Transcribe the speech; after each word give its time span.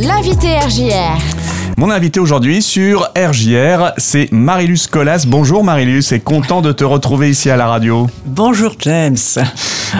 L'invité 0.00 0.56
RJR. 0.60 1.18
Mon 1.76 1.90
invité 1.90 2.20
aujourd'hui 2.20 2.62
sur 2.62 3.10
RJR, 3.16 3.94
c'est 3.96 4.30
Marilus 4.30 4.86
Colas. 4.88 5.24
Bonjour 5.26 5.64
Marilus, 5.64 6.12
et 6.12 6.20
content 6.20 6.62
de 6.62 6.70
te 6.70 6.84
retrouver 6.84 7.30
ici 7.30 7.50
à 7.50 7.56
la 7.56 7.66
radio. 7.66 8.06
Bonjour 8.24 8.76
James. 8.78 9.16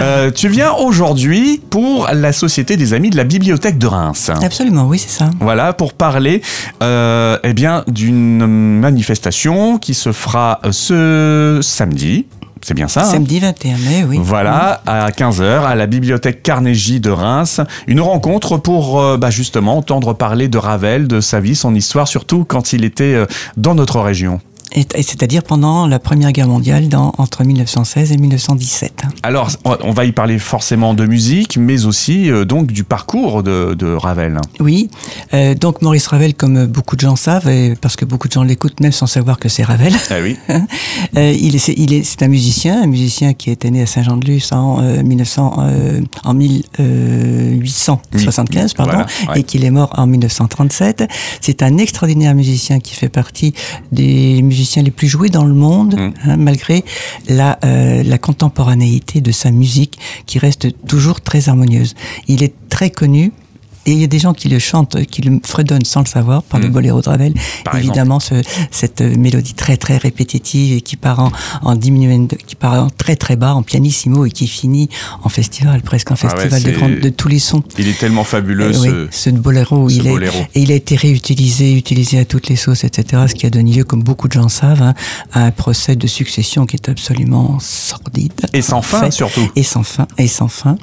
Euh, 0.00 0.30
tu 0.30 0.48
viens 0.48 0.72
aujourd'hui 0.72 1.60
pour 1.70 2.08
la 2.12 2.32
Société 2.32 2.76
des 2.76 2.94
Amis 2.94 3.10
de 3.10 3.16
la 3.16 3.24
Bibliothèque 3.24 3.76
de 3.76 3.88
Reims. 3.88 4.30
Absolument, 4.40 4.86
oui, 4.86 5.00
c'est 5.00 5.18
ça. 5.18 5.30
Voilà, 5.40 5.72
pour 5.72 5.94
parler 5.94 6.42
euh, 6.80 7.36
eh 7.42 7.52
bien, 7.52 7.82
d'une 7.88 8.46
manifestation 8.78 9.78
qui 9.78 9.94
se 9.94 10.12
fera 10.12 10.60
ce 10.70 11.58
samedi. 11.60 12.26
C'est 12.62 12.74
bien 12.74 12.88
ça 12.88 13.02
hein 13.02 13.04
Samedi 13.04 13.40
21 13.40 13.76
mai, 13.76 14.04
oui. 14.08 14.18
Voilà, 14.20 14.82
à 14.86 15.10
15h, 15.10 15.64
à 15.64 15.74
la 15.74 15.86
bibliothèque 15.86 16.42
Carnegie 16.42 17.00
de 17.00 17.10
Reims. 17.10 17.60
Une 17.86 18.00
rencontre 18.00 18.56
pour 18.56 19.00
euh, 19.00 19.16
bah, 19.16 19.30
justement 19.30 19.76
entendre 19.76 20.12
parler 20.14 20.48
de 20.48 20.58
Ravel, 20.58 21.08
de 21.08 21.20
sa 21.20 21.40
vie, 21.40 21.54
son 21.54 21.74
histoire, 21.74 22.08
surtout 22.08 22.44
quand 22.44 22.72
il 22.72 22.84
était 22.84 23.14
euh, 23.14 23.26
dans 23.56 23.74
notre 23.74 24.00
région. 24.00 24.40
C'est-à-dire 24.72 25.42
pendant 25.42 25.86
la 25.86 25.98
Première 25.98 26.32
Guerre 26.32 26.48
mondiale, 26.48 26.88
dans, 26.88 27.12
entre 27.18 27.44
1916 27.44 28.12
et 28.12 28.16
1917. 28.18 29.02
Alors, 29.22 29.50
on- 29.64 29.92
va 29.92 30.04
y 30.04 30.12
parler 30.12 30.38
forcément 30.38 30.92
de 30.94 31.04
musique, 31.06 31.56
mais 31.56 31.86
aussi 31.86 32.30
euh, 32.30 32.44
donc 32.44 32.66
du 32.70 32.84
parcours 32.84 33.42
de, 33.42 33.74
de 33.74 33.86
Ravel. 33.92 34.38
Oui, 34.60 34.90
euh, 35.34 35.54
donc 35.54 35.80
Maurice 35.82 36.06
Ravel, 36.06 36.34
comme 36.34 36.66
beaucoup 36.66 36.94
de 36.94 37.00
gens 37.00 37.16
savent, 37.16 37.48
et 37.48 37.74
parce 37.80 37.96
que 37.96 38.04
beaucoup 38.04 38.28
de 38.28 38.32
gens 38.34 38.42
l'écoutent 38.44 38.78
même 38.80 38.92
sans 38.92 39.06
savoir 39.06 39.38
que 39.38 39.48
c'est 39.48 39.62
Ravel, 39.64 39.94
Ah 40.10 40.14
oui. 40.22 40.36
euh, 41.16 41.32
il 41.40 41.56
est, 41.56 41.58
c'est, 41.58 41.74
il 41.76 41.92
est, 41.94 42.02
c'est 42.04 42.22
un 42.22 42.28
musicien, 42.28 42.82
un 42.82 42.86
musicien 42.86 43.32
qui 43.34 43.50
était 43.50 43.70
né 43.70 43.82
à 43.82 43.86
Saint-Jean-de-Luz 43.86 44.52
en, 44.52 44.80
euh, 44.82 45.02
1900, 45.02 45.56
euh, 45.60 46.00
en 46.24 46.34
1875, 46.34 48.74
pardon, 48.74 48.92
Voilà, 48.92 49.06
ouais. 49.32 49.40
et 49.40 49.42
qu'il 49.44 49.64
est 49.64 49.70
mort 49.70 49.90
en 49.96 50.06
1937. 50.06 51.04
C'est 51.40 51.62
un 51.62 51.78
extraordinaire 51.78 52.34
musicien 52.34 52.78
qui 52.80 52.94
fait 52.94 53.08
partie 53.08 53.54
des 53.92 54.42
musiciens 54.42 54.57
les 54.82 54.90
plus 54.90 55.08
joués 55.08 55.28
dans 55.28 55.44
le 55.44 55.54
monde, 55.54 55.94
Mm. 55.98 56.12
hein, 56.24 56.36
malgré 56.36 56.84
la, 57.28 57.58
euh, 57.64 58.02
la 58.02 58.18
contemporanéité 58.18 59.20
de 59.20 59.32
sa 59.32 59.50
musique 59.50 59.98
qui 60.26 60.38
reste 60.38 60.68
toujours 60.86 61.20
très 61.20 61.48
harmonieuse. 61.48 61.94
Il 62.28 62.42
est 62.42 62.54
très 62.68 62.90
connu. 62.90 63.32
Et 63.86 63.92
il 63.92 63.98
y 63.98 64.04
a 64.04 64.06
des 64.06 64.18
gens 64.18 64.34
qui 64.34 64.48
le 64.48 64.58
chantent, 64.58 65.04
qui 65.06 65.22
le 65.22 65.40
fredonnent 65.44 65.84
sans 65.84 66.00
le 66.00 66.06
savoir, 66.06 66.42
par 66.42 66.60
le 66.60 66.68
Mm. 66.68 66.72
boléro 66.72 67.00
de 67.00 67.08
Ravel. 67.08 67.34
Par 67.64 67.76
Évidemment, 67.76 68.20
ce- 68.20 68.42
cette 68.70 69.00
euh, 69.00 69.16
mélodie 69.16 69.54
très 69.54 69.76
très 69.76 69.96
répétitive 69.96 70.76
et 70.76 70.80
qui 70.82 70.96
part 70.96 71.20
en, 71.20 71.32
en 71.62 71.74
diminuendo, 71.74 72.36
qui 72.46 72.54
part 72.54 72.74
en 72.84 72.90
très 72.90 73.16
très 73.16 73.36
bas, 73.36 73.54
en 73.54 73.62
pianissimo 73.62 74.26
et 74.26 74.30
qui 74.30 74.46
finit 74.46 74.88
en 75.22 75.28
festival, 75.28 75.80
presque 75.82 76.10
en 76.10 76.16
Ah 76.22 76.26
ouais, 76.36 76.48
festival 76.50 77.00
de, 77.00 77.08
tous 77.08 77.28
les 77.28 77.38
sons. 77.38 77.62
Il 77.78 77.88
est 77.88 77.98
tellement 77.98 78.24
fabuleux, 78.24 78.72
oui, 78.78 78.88
ce... 79.10 79.30
boléro, 79.30 79.88
ce 79.88 79.94
il 79.96 80.06
est, 80.06 80.26
et 80.54 80.60
il 80.62 80.72
a 80.72 80.74
été 80.74 80.96
réutilisé, 80.96 81.74
utilisé 81.76 82.18
à 82.18 82.24
toutes 82.24 82.48
les 82.48 82.56
sauces, 82.56 82.84
etc. 82.84 83.22
Ce 83.28 83.34
qui 83.34 83.46
a 83.46 83.50
donné 83.50 83.72
lieu, 83.72 83.84
comme 83.84 84.02
beaucoup 84.02 84.28
de 84.28 84.32
gens 84.34 84.48
savent, 84.48 84.82
hein, 84.82 84.94
à 85.32 85.44
un 85.44 85.50
procès 85.50 85.96
de 85.96 86.06
succession 86.06 86.66
qui 86.66 86.76
est 86.76 86.88
absolument 86.88 87.58
sordide. 87.60 88.32
Et 88.52 88.62
sans 88.62 88.82
fin, 88.82 89.00
fait, 89.04 89.10
surtout. 89.12 89.48
Et 89.56 89.62
sans 89.62 89.82
fin, 89.82 90.06
et 90.18 90.28
sans 90.28 90.48
fin. 90.48 90.76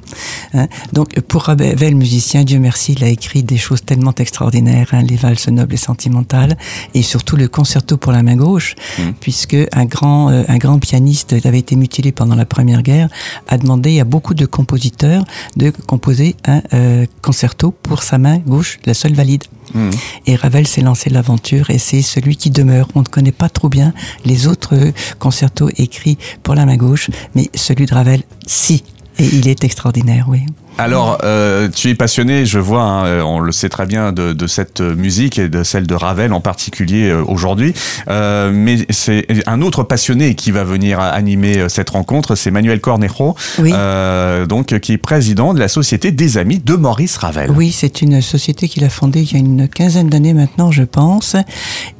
hein. 0.53 0.67
Donc, 0.93 1.19
pour 1.21 1.43
Ravel, 1.43 1.95
musicien, 1.95 2.43
Dieu 2.43 2.59
merci, 2.59 2.84
il 2.89 3.03
a 3.03 3.09
écrit 3.09 3.43
des 3.43 3.57
choses 3.57 3.83
tellement 3.83 4.13
extraordinaires, 4.15 4.89
hein, 4.91 5.01
les 5.01 5.15
valses 5.15 5.47
nobles 5.47 5.73
et 5.73 5.77
sentimentales, 5.77 6.57
et 6.93 7.01
surtout 7.01 7.35
le 7.35 7.47
concerto 7.47 7.97
pour 7.97 8.11
la 8.11 8.23
main 8.23 8.35
gauche, 8.35 8.75
Mm. 8.97 9.11
puisque 9.19 9.57
un 9.71 9.85
grand, 9.85 10.29
euh, 10.29 10.43
un 10.47 10.57
grand 10.57 10.79
pianiste 10.79 11.39
qui 11.39 11.47
avait 11.47 11.59
été 11.59 11.75
mutilé 11.75 12.11
pendant 12.11 12.35
la 12.35 12.45
Première 12.45 12.81
Guerre 12.81 13.09
a 13.47 13.57
demandé 13.57 13.99
à 13.99 14.03
beaucoup 14.03 14.33
de 14.33 14.45
compositeurs 14.45 15.23
de 15.55 15.71
composer 15.87 16.35
un 16.45 16.61
euh, 16.73 17.05
concerto 17.21 17.71
pour 17.71 18.03
sa 18.03 18.17
main 18.17 18.37
gauche, 18.39 18.79
la 18.85 18.93
seule 18.93 19.13
valide. 19.13 19.43
Mhm. 19.73 19.91
Et 20.27 20.35
Ravel 20.35 20.67
s'est 20.67 20.81
lancé 20.81 21.09
l'aventure 21.09 21.69
et 21.69 21.79
c'est 21.79 22.01
celui 22.01 22.37
qui 22.37 22.49
demeure. 22.49 22.87
On 22.95 22.99
ne 22.99 23.05
connaît 23.05 23.31
pas 23.31 23.49
trop 23.49 23.69
bien 23.69 23.93
les 24.23 24.47
autres 24.47 24.75
euh, 24.75 24.91
concertos 25.19 25.69
écrits 25.77 26.17
pour 26.43 26.55
la 26.55 26.65
main 26.65 26.77
gauche, 26.77 27.09
mais 27.33 27.49
celui 27.53 27.85
de 27.85 27.93
Ravel, 27.93 28.23
si. 28.45 28.83
Et 29.17 29.25
il 29.25 29.47
est 29.47 29.63
extraordinaire, 29.63 30.27
oui. 30.29 30.45
Alors, 30.77 31.19
euh, 31.23 31.69
tu 31.73 31.89
es 31.89 31.95
passionné, 31.95 32.45
je 32.45 32.59
vois, 32.59 32.81
hein, 32.83 33.05
euh, 33.05 33.21
on 33.21 33.39
le 33.39 33.53
sait 33.53 33.69
très 33.69 33.85
bien, 33.85 34.11
de, 34.11 34.33
de 34.33 34.45
cette 34.47 34.81
musique 34.81 35.39
et 35.39 35.47
de 35.47 35.63
celle 35.63 35.87
de 35.87 35.95
Ravel 35.95 36.33
en 36.33 36.41
particulier 36.41 37.09
euh, 37.11 37.23
aujourd'hui. 37.25 37.73
Euh, 38.09 38.51
mais 38.53 38.85
c'est 38.89 39.25
un 39.47 39.61
autre 39.61 39.83
passionné 39.83 40.35
qui 40.35 40.51
va 40.51 40.65
venir 40.65 40.99
animer 40.99 41.69
cette 41.69 41.91
rencontre, 41.91 42.35
c'est 42.35 42.51
Manuel 42.51 42.81
Cornejo, 42.81 43.35
Oui. 43.59 43.71
euh, 43.73 44.45
donc 44.45 44.77
qui 44.79 44.91
est 44.91 44.97
président 44.97 45.53
de 45.53 45.59
la 45.59 45.69
Société 45.69 46.11
des 46.11 46.37
Amis 46.37 46.59
de 46.59 46.73
Maurice 46.75 47.15
Ravel. 47.15 47.51
Oui, 47.51 47.71
c'est 47.71 48.01
une 48.01 48.21
société 48.21 48.67
qu'il 48.67 48.83
a 48.83 48.89
fondée 48.89 49.21
il 49.21 49.31
y 49.31 49.35
a 49.35 49.39
une 49.39 49.69
quinzaine 49.69 50.09
d'années 50.09 50.33
maintenant, 50.33 50.71
je 50.71 50.83
pense. 50.83 51.37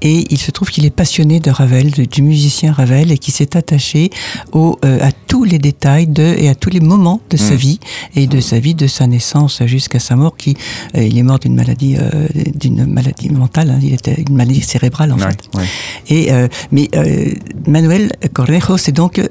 Et 0.01 0.25
il 0.31 0.37
se 0.37 0.51
trouve 0.51 0.69
qu'il 0.69 0.85
est 0.85 0.89
passionné 0.95 1.39
de 1.39 1.49
Ravel, 1.49 1.91
de- 1.91 2.03
du 2.03 2.21
musicien 2.21 2.73
Ravel, 2.73 3.13
et 3.13 3.17
qui 3.19 3.31
s'est 3.31 3.55
attaché 3.55 4.09
au, 4.51 4.77
à 4.83 5.11
tous 5.27 5.45
les 5.45 5.59
détails 5.59 6.07
de, 6.07 6.23
et 6.37 6.49
à 6.49 6.55
tous 6.55 6.69
les 6.69 6.81
moments 6.81 7.21
de 7.29 7.37
sa 7.37 7.53
Mm. 7.53 7.57
vie 7.57 7.79
et 8.17 8.27
de 8.27 8.41
sa 8.41 8.59
vie, 8.59 8.64
de 8.73 8.87
sa 8.87 9.05
naissance 9.05 9.61
jusqu'à 9.65 9.99
sa 9.99 10.15
mort. 10.15 10.35
Qui, 10.37 10.55
euh, 10.97 11.03
il 11.03 11.17
est 11.17 11.23
mort 11.23 11.39
d'une 11.39 11.55
maladie, 11.55 11.95
euh, 11.99 12.27
d'une 12.55 12.85
maladie 12.85 13.29
mentale. 13.29 13.69
hein. 13.69 13.79
il 13.81 13.93
était 13.93 14.15
une 14.27 14.35
maladie 14.35 14.61
cérébrale 14.61 15.11
en 15.11 15.17
Ouais, 15.17 15.23
fait. 15.29 15.57
ouais. 15.57 15.65
Et 16.09 16.31
euh, 16.33 16.47
mais 16.71 16.89
euh, 16.95 17.31
Manuel 17.67 18.11
Cornejo 18.33 18.77
s'est 18.77 18.91
donc 18.91 19.21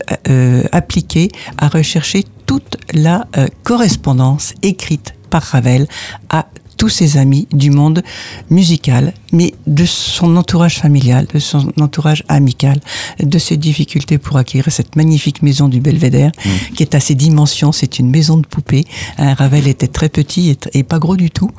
appliqué 0.72 1.28
à 1.58 1.68
rechercher 1.68 2.24
toute 2.46 2.76
la 2.92 3.26
correspondance 3.62 4.54
écrite 4.62 5.14
par 5.30 5.42
Ravel 5.42 5.86
à 6.30 6.46
tous 6.76 6.88
ses 6.88 7.16
amis 7.16 7.46
du 7.52 7.70
monde 7.70 8.02
musical, 8.50 9.12
mais 9.32 9.54
de 9.66 9.84
son 9.84 10.36
entourage 10.36 10.78
familial, 10.78 11.26
de 11.32 11.38
son 11.38 11.72
entourage 11.80 12.24
amical, 12.28 12.80
de 13.20 13.38
ses 13.38 13.56
difficultés 13.56 14.18
pour 14.18 14.36
acquérir 14.36 14.70
cette 14.72 14.96
magnifique 14.96 15.42
maison 15.42 15.68
du 15.68 15.80
Belvédère, 15.80 16.32
qui 16.74 16.82
est 16.82 16.94
à 16.94 17.00
ses 17.00 17.14
dimensions. 17.14 17.72
C'est 17.72 17.98
une 17.98 18.10
maison 18.10 18.36
de 18.36 18.46
poupée. 18.46 18.84
Un 19.18 19.34
Ravel 19.34 19.66
était 19.68 19.88
très 19.88 20.08
petit 20.08 20.56
et, 20.72 20.82
pas 20.82 20.98
gros 20.98 21.16
du 21.16 21.30
tout. 21.30 21.50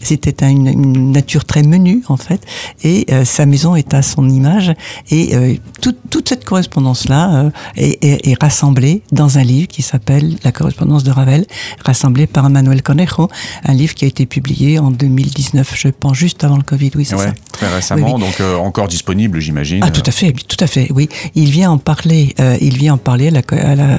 C'était 0.00 0.42
un- 0.44 0.48
une, 0.50 0.68
une 0.68 1.12
nature 1.12 1.44
très 1.44 1.62
menue 1.62 2.02
en 2.08 2.16
fait, 2.16 2.40
et 2.84 3.06
euh, 3.10 3.24
sa 3.24 3.46
maison 3.46 3.74
est 3.76 3.94
à 3.94 4.02
son 4.02 4.28
image. 4.28 4.72
Et 5.10 5.34
euh, 5.34 5.54
toute 5.80 6.28
cette 6.28 6.41
correspondance-là 6.44 7.44
euh, 7.46 7.50
est, 7.76 8.02
est- 8.04 8.28
est 8.30 8.42
rassemblée 8.42 9.02
dans 9.12 9.38
un 9.38 9.42
livre 9.44 9.68
qui 9.68 9.82
s'appelle 9.82 10.36
La 10.44 10.52
correspondance 10.52 11.04
de 11.04 11.10
Ravel, 11.10 11.46
rassemblé 11.84 12.26
par 12.26 12.48
Manuel 12.50 12.82
Conejo, 12.82 13.28
un 13.64 13.74
livre 13.74 13.94
qui 13.94 14.04
a 14.04 14.08
été 14.08 14.26
publié 14.26 14.78
en 14.78 14.90
2019, 14.90 15.72
je 15.76 15.88
pense, 15.88 16.16
juste 16.16 16.44
avant 16.44 16.56
le 16.56 16.62
Covid. 16.62 16.90
Oui, 16.96 17.04
c'est 17.04 17.14
Ouais, 17.16 17.26
ça. 17.26 17.34
très 17.52 17.74
récemment, 17.74 18.06
Oui, 18.06 18.12
oui. 18.16 18.20
donc 18.20 18.40
euh, 18.40 18.56
encore 18.56 18.88
disponible, 18.88 19.40
j'imagine. 19.40 19.80
Ah, 19.84 19.90
tout 19.90 20.02
à 20.06 20.10
fait, 20.10 20.32
tout 20.32 20.56
à 20.62 20.66
fait, 20.66 20.88
oui. 20.94 21.08
Il 21.34 21.50
vient 21.50 21.70
en 21.70 21.78
parler, 21.78 22.34
euh, 22.40 22.56
il 22.60 22.76
vient 22.76 22.94
en 22.94 22.98
parler 22.98 23.28
à 23.28 23.30
la, 23.30 23.40
à 23.70 23.74
la 23.74 23.98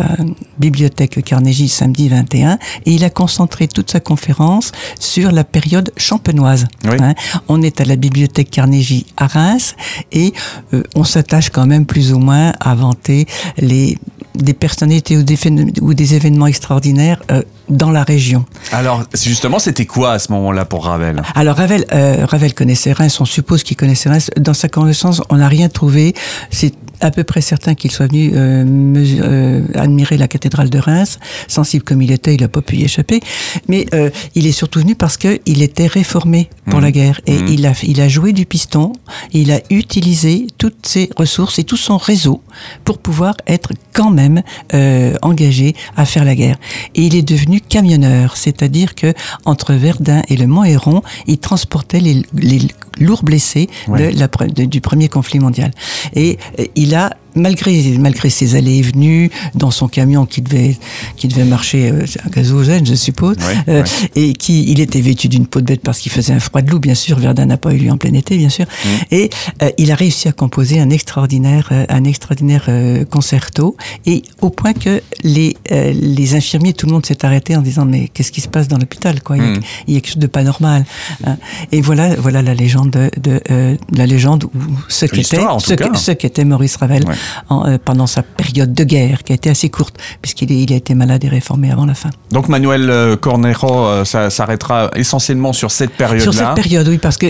bibliothèque 0.58 1.24
Carnegie 1.24 1.68
samedi 1.70 2.10
21 2.10 2.58
et 2.86 2.92
il 2.94 3.04
a 3.04 3.10
concentré 3.10 3.68
toute 3.68 3.92
sa 3.92 4.00
conférence 4.00 4.72
sur 5.00 5.32
la 5.32 5.44
période 5.44 5.92
champenoise. 5.98 6.66
Oui. 6.86 6.98
Hein. 7.00 7.14
On 7.48 7.62
est 7.62 7.82
à 7.82 7.86
la 7.86 7.96
bibliothèque 7.96 8.50
Carnegie 8.52 9.06
à 9.18 9.28
Reims 9.28 9.76
et 10.12 10.34
euh, 10.74 10.84
on 10.96 11.04
s'attache 11.04 11.50
quand 11.50 11.66
même 11.66 11.86
plus 11.86 12.14
ou 12.14 12.20
moins 12.20 12.33
à 12.60 12.76
vanter 12.76 13.26
les 13.58 13.98
des 14.36 14.56
personnalités 14.56 15.16
ou 15.16 15.22
des, 15.22 15.36
phénom- 15.36 15.72
ou 15.82 15.94
des 15.94 16.16
événements 16.16 16.48
extraordinaires 16.48 17.22
euh, 17.30 17.44
dans 17.70 17.92
la 17.92 18.04
région. 18.04 18.46
Alors, 18.72 19.04
justement, 19.14 19.60
c'était 19.60 19.86
quoi 19.86 20.14
à 20.14 20.18
ce 20.18 20.32
moment-là 20.32 20.66
pour 20.66 20.86
Ravel? 20.86 21.22
Alors 21.36 21.56
Ravel, 21.56 21.86
euh, 21.94 22.26
Ravel 22.28 22.56
connaissait 22.56 22.94
Reims, 22.94 23.22
on 23.22 23.26
suppose 23.26 23.62
qu'il 23.62 23.78
connaissait 23.78 24.10
Reims. 24.10 24.32
Dans 24.36 24.56
sa 24.56 24.70
connaissance, 24.70 25.22
on 25.30 25.36
n'a 25.36 25.48
rien 25.48 25.70
trouvé. 25.70 26.16
C'est 26.50 26.74
à 27.02 27.12
peu 27.12 27.24
près 27.24 27.42
certain 27.42 27.76
qu'il 27.76 27.92
soit 27.92 28.08
venu 28.08 28.32
euh, 28.34 28.64
mesu- 28.66 29.20
euh, 29.22 29.62
admirer 29.76 30.18
la 30.18 30.28
cathédrale 30.28 30.70
de 30.70 30.80
Reims. 30.80 31.20
Sensible 31.48 31.84
comme 31.84 32.02
il 32.02 32.12
était, 32.12 32.36
il 32.36 32.42
n'a 32.42 32.48
pas 32.48 32.62
pu 32.62 32.78
y 32.78 32.84
échapper. 32.84 33.20
Mais 33.68 33.86
euh, 33.94 34.10
il 34.36 34.48
est 34.48 34.52
surtout 34.52 34.80
venu 34.80 34.96
parce 34.96 35.18
qu'il 35.18 35.62
était 35.62 35.88
réformé 35.88 36.50
pour 36.66 36.80
Mhm. 36.80 36.86
la 36.86 36.92
guerre. 36.92 37.22
Et 37.28 37.38
Mhm. 37.40 37.48
il, 37.50 37.66
a, 37.66 37.74
il 37.84 38.00
a 38.02 38.08
joué 38.08 38.32
du 38.34 38.46
piston, 38.46 38.94
il 39.34 39.52
a 39.52 39.60
utilisé 39.70 40.48
toutes 40.58 40.86
ses 40.86 41.10
ressources 41.18 41.60
et 41.60 41.64
tout 41.64 41.78
son 41.78 41.98
réseau 41.98 42.42
pour 42.86 42.98
pouvoir 43.00 43.36
être 43.48 43.72
quand 43.94 44.12
même 44.12 44.42
euh, 44.74 45.16
engagé 45.22 45.76
à 45.98 46.06
faire 46.06 46.24
la 46.26 46.36
guerre. 46.36 46.58
Et 46.96 47.02
il 47.04 47.16
est 47.16 47.22
devenu 47.28 47.60
camionneur, 47.62 48.38
c'est-à-dire 48.38 48.96
que 48.96 49.14
entre 49.46 49.74
Verdun 49.74 50.22
et 50.30 50.38
le 50.38 50.48
Mont 50.48 50.64
Héron, 50.64 51.02
il 51.28 51.38
transportait 51.38 52.00
les, 52.00 52.22
les 52.36 52.60
lourds 53.00 53.24
blessés 53.24 53.70
Ouais. 53.88 54.12
de 54.14 54.20
la, 54.20 54.28
pre- 54.28 54.52
de- 54.52 54.66
du 54.66 54.82
premier 54.82 55.10
conflit 55.10 55.40
mondial. 55.40 55.72
Et 56.16 56.38
euh, 56.60 56.66
il 56.76 56.96
a 56.96 57.12
malgré, 57.36 57.98
malgré 58.00 58.30
ses 58.30 58.56
allées 58.56 58.78
et 58.78 58.82
venues, 58.82 59.30
dans 59.56 59.72
son 59.72 59.88
camion 59.88 60.26
qui 60.26 60.42
devait, 60.42 60.78
qui 61.18 61.28
devait 61.28 61.44
marcher, 61.46 61.92
euh, 61.92 62.06
un 62.26 62.30
gazogène, 62.30 62.86
je 62.86 62.96
suppose, 62.96 63.38
Ouais, 63.38 63.58
euh, 63.70 63.84
et 64.16 64.34
qui, 64.34 64.64
il 64.72 64.80
était 64.80 65.02
vêtu 65.02 65.28
d'une 65.28 65.48
peau 65.48 65.62
de 65.62 65.66
bête 65.66 65.82
parce 65.82 66.00
qu'il 66.00 66.12
faisait 66.12 66.34
un 66.34 66.40
froid 66.40 66.62
de 66.62 66.70
loup, 66.70 66.80
bien 66.80 66.96
sûr. 66.96 67.20
Verdun 67.20 67.46
n'a 67.46 67.58
pas 67.58 67.74
eu 67.74 67.78
lieu 67.78 67.92
en 67.92 67.98
plein 67.98 68.14
été, 68.14 68.38
bien 68.38 68.50
sûr. 68.50 68.66
Mmh. 68.66 68.88
Et 69.12 69.30
euh, 69.62 69.70
il 69.78 69.92
a 69.92 69.96
réussi 69.96 70.28
à 70.28 70.32
composer 70.32 70.80
un 70.80 70.90
extraordinaire, 70.90 71.70
euh, 71.72 71.86
un 71.90 72.04
extraordinaire 72.04 72.66
euh, 72.70 73.06
concerto, 73.06 73.76
et 74.06 74.24
au 74.42 74.50
point 74.50 74.74
que 74.74 75.02
les, 75.24 75.56
euh, 75.72 75.94
les 75.96 76.36
infirmiers, 76.36 76.74
tout 76.74 76.86
le 76.86 76.94
monde 76.94 77.06
s'est 77.06 77.26
arrêté 77.26 77.56
en 77.56 77.62
disant 77.62 77.86
mais 77.86 78.08
qu'est-ce 78.14 78.32
qui 78.32 78.42
se 78.42 78.48
passe 78.48 78.68
dans 78.68 78.78
l'hôpital 78.78 79.22
quoi? 79.22 79.38
Il 79.38 79.44
y, 79.44 79.46
a, 79.46 79.50
Mm. 79.54 79.60
il 79.88 79.94
y 79.94 79.98
a 79.98 80.00
quelque 80.02 80.14
chose 80.14 80.18
de 80.22 80.28
pas 80.28 80.44
normal. 80.44 80.86
hein. 81.26 81.38
Et 81.72 81.82
voilà, 81.82 82.16
voilà 82.16 82.42
la 82.42 82.54
légende 82.54 82.92
de, 82.92 83.12
de, 83.20 83.42
euh, 83.52 83.76
la 83.96 84.06
légende 84.06 84.46
ou 84.46 84.50
ce 84.90 85.06
qu'était 85.06 85.24
ce 85.60 85.74
cas. 85.76 85.90
que- 85.90 85.98
ce 85.98 86.12
qu'était 86.12 86.46
Maurice 86.46 86.76
Ravel 86.78 87.04
Ouais. 87.08 87.16
En, 87.50 87.66
euh, 87.68 87.78
pendant 87.84 88.08
sa 88.08 88.24
période 88.24 88.74
de 88.74 88.84
guerre, 88.84 89.24
qui 89.24 89.32
a 89.32 89.36
été 89.36 89.50
assez 89.50 89.70
courte, 89.70 89.98
puisqu'il 90.22 90.52
il 90.52 90.72
a 90.74 90.76
été 90.76 90.96
malade 90.96 91.24
et 91.24 91.30
réformé 91.30 91.72
avant 91.72 91.86
la 91.86 91.94
fin. 91.96 92.10
Donc 92.32 92.48
Manuel 92.50 92.90
euh, 92.90 93.16
Cornejo, 93.16 93.68
euh, 93.86 94.06
ça 94.06 94.30
s'arrêtera 94.30 94.92
essentiellement 94.96 95.54
sur 95.54 95.72
cette 95.72 95.92
Sur 95.92 95.98
période-là. 95.98 96.32
cette 96.32 96.64
période, 96.64 96.88
oui, 96.88 96.98
parce 96.98 97.18
que 97.18 97.28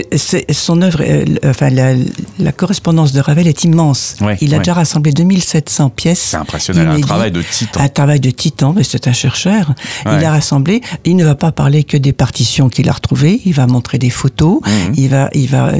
son 0.52 0.82
œuvre, 0.82 1.02
enfin, 1.44 1.70
la, 1.70 1.94
la 2.38 2.52
correspondance 2.52 3.12
de 3.12 3.20
Ravel 3.20 3.46
est 3.46 3.64
immense. 3.64 4.16
Ouais, 4.20 4.36
il 4.40 4.52
a 4.54 4.56
ouais. 4.56 4.62
déjà 4.62 4.74
rassemblé 4.74 5.12
2700 5.12 5.90
pièces. 5.90 6.20
C'est 6.30 6.36
impressionnant, 6.36 6.90
un 6.90 7.00
travail 7.00 7.30
de 7.32 7.42
titan. 7.42 7.80
Un 7.80 7.88
travail 7.88 8.20
de 8.20 8.30
titan, 8.30 8.72
mais 8.76 8.84
c'est 8.84 9.06
un 9.08 9.12
chercheur. 9.12 9.74
Ouais. 10.06 10.16
Il 10.18 10.24
a 10.24 10.30
rassemblé, 10.30 10.80
il 11.04 11.16
ne 11.16 11.24
va 11.24 11.34
pas 11.34 11.52
parler 11.52 11.84
que 11.84 11.96
des 11.96 12.12
partitions 12.12 12.68
qu'il 12.68 12.88
a 12.88 12.92
retrouvées, 12.92 13.40
il 13.44 13.52
va 13.54 13.66
montrer 13.66 13.98
des 13.98 14.10
photos, 14.10 14.60
Mhm. 14.64 14.94
il 14.96 15.08
va, 15.08 15.28
il 15.34 15.48
va 15.48 15.72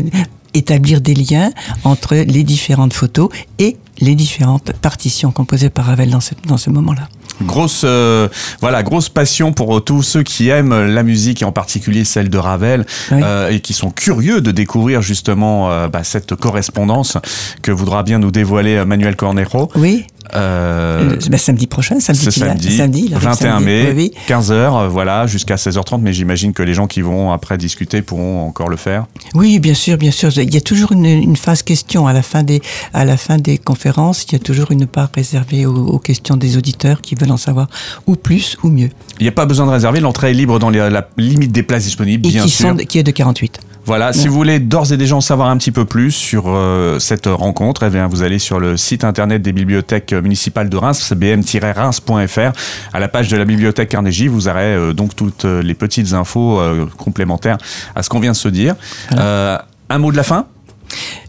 établir 0.55 1.01
des 1.01 1.15
liens 1.15 1.51
entre 1.85 2.15
les 2.15 2.45
différentes 2.45 2.93
photos 2.95 3.29
et 3.59 3.77
les 4.01 4.15
différentes 4.15 4.73
partitions 4.73 5.31
composées 5.31 5.71
par 5.71 5.87
Ravel 5.87 6.11
dans, 6.11 6.21
ce- 6.21 6.35
dans 6.47 6.57
ce 6.57 6.71
moment-là. 6.71 7.09
Grosse, 7.43 7.83
euh, 7.85 8.29
voilà, 8.61 8.85
grosse 8.85 9.09
passion 9.09 9.53
pour 9.53 9.83
tous 9.85 10.03
ceux 10.05 10.23
qui 10.23 10.49
aiment 10.51 10.87
la 10.87 11.03
musique 11.03 11.43
et 11.43 11.45
en 11.45 11.51
particulier 11.51 12.05
celle 12.05 12.29
de 12.29 12.39
Ravel 12.39 12.87
Oui. 13.11 13.21
euh, 13.25 13.51
et 13.51 13.59
qui 13.59 13.73
sont 13.73 13.91
curieux 13.91 14.41
de 14.41 14.53
découvrir 14.53 15.03
justement 15.03 15.69
euh, 15.71 15.89
bah, 15.89 16.05
cette 16.05 16.37
correspondance 16.37 17.19
que 17.63 17.73
voudra 17.73 18.05
bien 18.05 18.21
nous 18.21 18.31
dévoiler 18.31 18.77
euh, 18.77 18.85
Manuel 18.85 19.17
Cornejo. 19.17 19.69
Oui, 19.75 20.07
Euh, 20.35 21.11
euh, 21.13 21.17
ben, 21.29 21.37
samedi 21.39 21.67
prochain, 21.67 22.01
samedi, 22.01 22.25
ce 22.25 22.31
samedi, 22.31 22.77
samedi, 22.77 23.05
il 23.07 23.15
arrive 23.15 23.29
21 23.29 23.51
samedi. 23.59 23.65
mai, 23.67 23.93
Oui, 23.95 24.11
oui. 24.13 24.13
15h, 24.29 24.89
voilà, 24.89 25.27
jusqu'à 25.27 25.57
16h30, 25.57 26.01
mais 26.01 26.13
j'imagine 26.13 26.53
que 26.53 26.63
les 26.63 26.75
gens 26.75 26.87
qui 26.87 27.03
vont 27.03 27.31
après 27.33 27.59
discuter 27.59 28.01
pourront 28.03 28.47
encore 28.47 28.69
le 28.69 28.77
faire. 28.77 29.07
Oui, 29.35 29.59
bien 29.59 29.75
sûr, 29.75 29.97
bien 29.99 30.11
sûr. 30.11 30.31
Il 30.39 30.53
y 30.53 30.57
a 30.57 30.61
toujours 30.61 30.93
une, 30.93 31.05
une 31.05 31.37
phase 31.37 31.63
question 31.63 32.07
à 32.07 32.13
la 32.13 32.23
fin 32.23 32.43
des 32.43 32.63
à 32.93 33.05
la 33.05 33.17
fin 33.17 33.37
des 33.37 33.59
conférences. 33.59 34.25
Il 34.25 34.33
y 34.33 34.37
a 34.37 34.39
toujours 34.39 34.71
une 34.73 34.87
part 34.87 35.11
réservée 35.15 35.67
aux, 35.67 35.75
aux 35.77 35.99
questions 35.99 36.37
des 36.37 36.57
auditeurs 36.57 37.01
qui 37.01 37.15
veulent 37.15 37.31
en 37.33 37.37
savoir 37.37 37.69
ou 38.07 38.17
plus 38.17 38.57
ou 38.63 38.69
mieux 38.71 38.91
Il 39.21 39.25
n'y 39.25 39.29
a 39.29 39.33
pas 39.33 39.47
besoin 39.47 39.67
de 39.67 39.73
réserver, 39.73 40.01
l'entrée 40.01 40.31
est 40.31 40.35
libre 40.35 40.59
dans 40.59 40.71
les- 40.71 40.91
la 40.91 41.09
limite 41.19 41.53
des 41.53 41.63
places 41.63 41.85
disponibles, 41.85 42.27
et 42.27 42.31
bien 42.31 42.45
qui 42.45 42.51
sûr. 42.51 42.69
sont 42.71 42.77
qui 42.77 42.99
est 42.99 43.03
de 43.03 43.11
48. 43.11 43.61
Voilà, 43.87 44.15
si 44.15 44.29
vous 44.29 44.35
voulez 44.35 44.61
d'ores 44.61 44.93
et 44.93 44.97
déjà 44.97 45.15
en 45.15 45.21
savoir 45.21 45.49
un 45.51 45.59
petit 45.59 45.71
peu 45.71 45.85
plus 45.85 46.11
sur 46.11 46.45
euh, 46.47 46.99
cette 46.99 47.27
rencontre, 47.27 47.83
eh 47.83 47.91
bien, 47.91 48.07
vous 48.07 48.23
allez 48.23 48.39
sur 48.39 48.59
le 48.59 48.79
site 48.79 49.05
internet 49.05 49.43
des 49.43 49.53
bibliothèques 49.53 50.13
municipales 50.15 50.71
de 50.71 50.77
Reims, 50.77 51.13
bm-reims.fr. 51.15 52.53
À 52.95 53.01
la 53.01 53.09
page 53.09 53.29
de 53.29 53.37
la 53.37 53.45
bibliothèque 53.45 53.91
Carnegie, 53.91 54.27
vous 54.27 54.49
aurez 54.49 54.75
euh, 54.75 54.93
donc 54.95 55.15
toutes 55.15 55.45
euh, 55.45 55.63
les 55.63 55.75
petites 55.75 56.15
infos 56.15 56.59
euh, 56.61 56.87
complémentaires 56.97 57.59
à 57.95 58.03
ce 58.03 58.09
qu'on 58.09 58.21
vient 58.21 58.33
de 58.33 58.37
se 58.37 58.49
dire. 58.49 58.75
Euh, 59.13 59.59
un 59.91 59.99
mot 59.99 60.11
de 60.11 60.17
la 60.17 60.23
fin? 60.23 60.47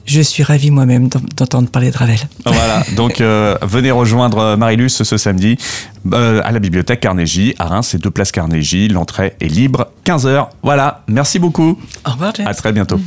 Je 0.05 0.21
suis 0.21 0.43
ravi 0.43 0.69
moi-même 0.71 1.07
d'en- 1.09 1.19
d'entendre 1.37 1.69
parler 1.69 1.89
de 1.91 1.97
Ravel. 1.97 2.19
Voilà, 2.45 2.83
donc 2.95 3.21
euh, 3.21 3.57
venez 3.63 3.89
rejoindre 3.91 4.55
Marilus 4.55 4.89
ce 4.89 5.17
samedi 5.17 5.57
euh, 6.13 6.41
à 6.43 6.51
la 6.51 6.59
bibliothèque 6.59 6.99
Carnegie. 6.99 7.55
À 7.57 7.65
Reims, 7.65 7.87
c'est 7.91 7.97
deux 8.01 8.11
places 8.11 8.31
Carnegie. 8.31 8.87
L'entrée 8.87 9.33
est 9.41 9.47
libre, 9.47 9.87
15h. 10.05 10.47
Voilà, 10.61 11.03
merci 11.07 11.39
beaucoup. 11.39 11.79
Au 12.07 12.11
revoir, 12.11 12.33
James. 12.35 12.47
À 12.47 12.53
très 12.53 12.71
bientôt. 12.71 12.97
Mm. 12.97 13.03